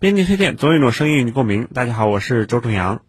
[0.00, 1.66] 编辑推荐，总有一种声音与你共鸣。
[1.74, 3.02] 大家好，我是周正阳。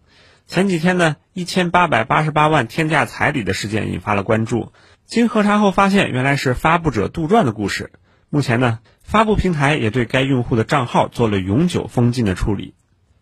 [0.48, 4.72] 前几天呢，一千八百八十八万天价彩礼的事件引发了关注。
[5.06, 7.92] 经核查后发现，原来是发布者杜撰的故事。
[8.32, 12.74] 目前呢，发布平台也对该用户的账号做了永久封禁的处理。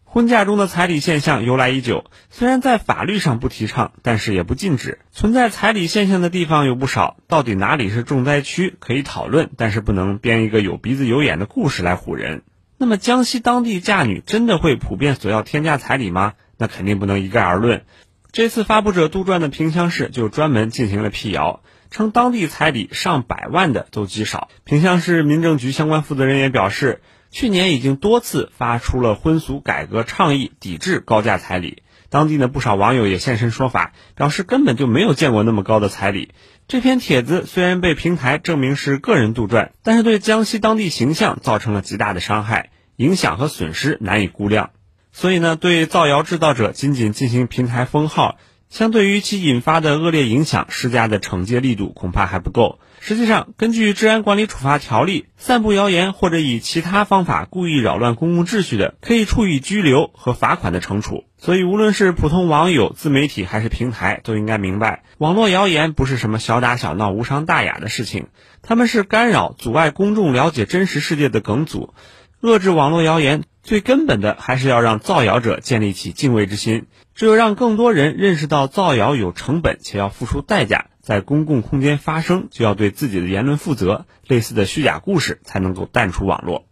[0.05, 4.99] 婚嫁中的彩礼现象由来已久，虽然在法律上不提倡，但是也不禁止。
[5.11, 12.43] 存在彩礼现象的地方有不少，到底哪里是重灾区可以讨论，但是不能编一个有鼻子有眼的故事来唬人。
[12.79, 16.33] 那么江西当地嫁女真的会普遍索要天价彩礼吗？
[16.57, 17.85] 那肯定不能一概而论。
[18.31, 24.49] 这次发布者杜撰的萍乡市就专门进行了辟谣，称当地彩礼上百万的都极少。
[24.63, 27.01] 萍乡市民政局相关负责人也表示，
[27.31, 31.81] 去年已经多次发出了婚俗改革倡议，抵制高价彩礼。
[32.09, 36.33] 当地呢不少网友也现身说法，表示根本就没有见过那么高的彩礼。
[36.67, 44.71] 这篇帖子虽然被平台证明是个人杜撰，但是对江西当地形象造成了极大的伤害，影响和损失难以估量。
[45.11, 48.37] 所以呢，对造谣制造者仅仅进行平台封号。
[48.69, 52.79] 相对于其引发的恶劣影响，施加的惩戒力度恐怕还不够。
[52.99, 61.23] 实际上，根据《治安管理处罚条例》，散布谣言或者以其他方法故意扰乱公共秩序的，可以处以拘留和罚款的惩处。
[61.37, 68.27] 所以，无论是普通网友、自媒体还是平台，都应该明白，网络谣言不是什么小打小闹、无伤大雅的事情，
[68.63, 71.93] 他们是干扰、阻碍公众了解真实世界的梗阻。
[72.39, 76.85] 遏制网络谣言，最根本的还是要让造谣者建立起敬畏之心。
[77.15, 86.66] 只有让更多人认识到造谣有成本且要付出代价，在公共空间发声就要对自己的言论负责，类似的虚假故事才能够淡出网络。